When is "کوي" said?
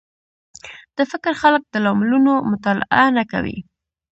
3.31-3.57